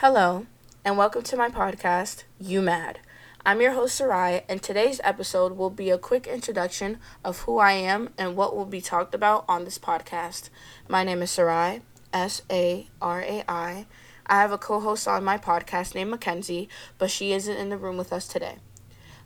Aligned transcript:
Hello, 0.00 0.46
and 0.82 0.96
welcome 0.96 1.20
to 1.24 1.36
my 1.36 1.50
podcast, 1.50 2.24
You 2.38 2.62
Mad. 2.62 3.00
I'm 3.44 3.60
your 3.60 3.72
host, 3.72 3.96
Sarai, 3.96 4.44
and 4.48 4.62
today's 4.62 4.98
episode 5.04 5.58
will 5.58 5.68
be 5.68 5.90
a 5.90 5.98
quick 5.98 6.26
introduction 6.26 6.98
of 7.22 7.40
who 7.40 7.58
I 7.58 7.72
am 7.72 8.08
and 8.16 8.34
what 8.34 8.56
will 8.56 8.64
be 8.64 8.80
talked 8.80 9.14
about 9.14 9.44
on 9.46 9.66
this 9.66 9.78
podcast. 9.78 10.48
My 10.88 11.04
name 11.04 11.20
is 11.20 11.30
Sarai, 11.30 11.82
S 12.14 12.40
A 12.50 12.88
R 13.02 13.20
A 13.20 13.44
I. 13.46 13.84
I 14.24 14.40
have 14.40 14.52
a 14.52 14.56
co 14.56 14.80
host 14.80 15.06
on 15.06 15.22
my 15.22 15.36
podcast 15.36 15.94
named 15.94 16.12
Mackenzie, 16.12 16.70
but 16.96 17.10
she 17.10 17.32
isn't 17.32 17.58
in 17.58 17.68
the 17.68 17.76
room 17.76 17.98
with 17.98 18.10
us 18.10 18.26
today. 18.26 18.56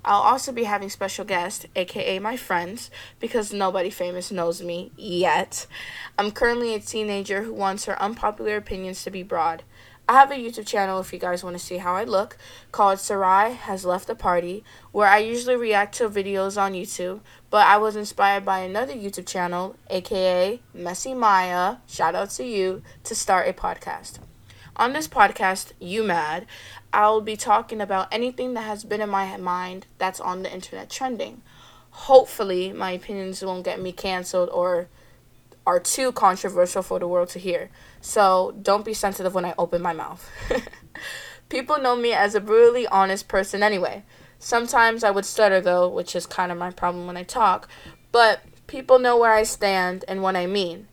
I'll 0.05 0.23
also 0.23 0.51
be 0.51 0.65
having 0.65 0.91
special 0.91 1.25
guests, 1.25 1.67
aka 1.77 2.19
my 2.19 2.37
friends, 2.37 2.91
because 3.21 3.53
nobody 3.53 3.91
famous 3.91 4.33
knows 4.33 4.61
me 4.61 4.91
yet. 4.97 5.69
I'm 6.19 6.33
currently 6.33 6.75
a 6.75 6.81
teenager 6.81 7.45
who 7.45 7.55
wants 7.55 7.85
her 7.85 8.01
unpopular 8.03 8.57
opinions 8.57 9.05
to 9.05 9.11
be 9.13 9.23
broad. 9.23 9.63
I 10.07 10.13
have 10.13 10.31
a 10.31 10.35
YouTube 10.35 10.67
channel 10.67 11.01
if 11.01 11.15
you 11.15 11.19
guys 11.19 11.43
want 11.43 11.57
to 11.57 11.65
see 11.65 11.79
how 11.79 11.95
I 11.95 12.05
look 12.05 12.37
called 12.73 12.99
Sarai 12.99 13.55
Has 13.55 13.87
Left 13.87 14.07
the 14.07 14.15
Party, 14.15 14.63
where 14.93 15.09
I 15.09 15.17
usually 15.17 15.57
react 15.57 15.95
to 15.95 16.11
videos 16.11 16.61
on 16.61 16.75
YouTube, 16.75 17.21
but 17.49 17.67
I 17.67 17.79
was 17.79 17.97
inspired 17.97 18.45
by 18.45 18.59
another 18.59 18.93
YouTube 18.93 19.27
channel, 19.27 19.77
aka 19.89 20.61
Messy 20.75 21.15
Maya, 21.15 21.77
shout 21.87 22.15
out 22.15 22.29
to 22.31 22.45
you, 22.45 22.83
to 23.05 23.15
start 23.15 23.49
a 23.49 23.55
podcast. 23.55 24.19
On 24.77 24.93
this 24.93 25.09
podcast, 25.09 25.73
You 25.81 26.05
Mad, 26.05 26.45
I'll 26.93 27.23
be 27.23 27.37
talking 27.37 27.81
about 27.81 28.13
anything 28.13 28.53
that 28.55 28.65
has 28.65 28.85
been 28.85 29.01
in 29.01 29.09
my 29.09 29.35
mind 29.39 29.87
that's 29.97 30.21
on 30.21 30.43
the 30.43 30.53
internet 30.53 30.91
trending. 30.91 31.41
Hopefully, 31.91 32.75
my 32.75 32.91
opinions 32.91 33.43
won't 33.43 33.65
get 33.65 33.81
me 33.81 33.93
canceled 33.93 34.51
or 34.51 34.89
are 35.67 35.81
too 35.81 36.13
controversial 36.13 36.83
for 36.83 36.99
the 36.99 37.09
world 37.09 37.29
to 37.31 37.39
hear. 37.39 37.71
So 38.01 38.55
don't 38.61 38.85
be 38.85 38.95
sensitive 38.95 39.35
when 39.35 39.45
I 39.45 39.55
open 39.59 39.81
my 39.83 39.93
mouth. 39.93 40.31
People 41.49 41.79
know 41.79 41.97
me 41.97 42.13
as 42.13 42.35
a 42.35 42.41
brutally 42.41 42.87
honest 42.87 43.29
person 43.29 43.63
anyway. 43.63 44.05
Sometimes 44.39 45.05
I 45.05 45.11
would 45.11 45.25
stutter 45.25 45.61
though, 45.61 45.89
which 45.89 46.15
is 46.15 46.27
kind 46.27 46.53
of 46.53 46.59
my 46.59 46.71
problem 46.71 47.07
when 47.07 47.17
I 47.17 47.23
talk, 47.23 47.69
but 48.13 48.43
people 48.67 48.99
know 48.99 49.17
where 49.17 49.33
I 49.33 49.43
stand 49.43 50.05
and 50.07 50.23
what 50.23 50.37
I 50.37 50.47
mean. 50.47 50.89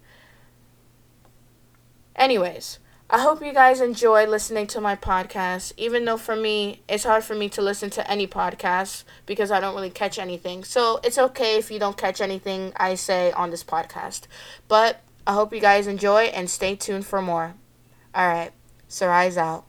Anyways, 2.16 2.80
I 3.14 3.20
hope 3.20 3.44
you 3.44 3.52
guys 3.52 3.82
enjoy 3.82 4.26
listening 4.26 4.68
to 4.68 4.80
my 4.80 4.96
podcast, 4.96 5.74
even 5.76 6.06
though 6.06 6.16
for 6.16 6.34
me, 6.34 6.82
it's 6.88 7.04
hard 7.04 7.26
for 7.26 7.36
me 7.36 7.50
to 7.50 7.62
listen 7.62 7.90
to 7.90 8.10
any 8.10 8.26
podcast 8.26 9.04
because 9.26 9.52
I 9.52 9.60
don't 9.60 9.76
really 9.76 9.90
catch 9.90 10.18
anything. 10.18 10.64
So 10.64 11.02
it's 11.04 11.18
okay 11.18 11.58
if 11.58 11.70
you 11.70 11.78
don't 11.78 11.98
catch 11.98 12.22
anything 12.22 12.72
I 12.78 12.96
say 12.96 13.34
on 13.34 13.50
this 13.50 13.66
podcast. 13.66 14.28
But 14.70 15.02
I 15.28 15.34
hope 15.34 15.54
you 15.54 15.60
guys 15.60 15.88
enjoy 15.88 16.28
and 16.28 16.50
stay 16.50 16.78
tuned 16.78 17.06
for 17.06 17.22
more. 17.22 17.56
All 18.16 18.28
right, 18.30 18.52
Sarai's 18.88 19.38
out. 19.38 19.66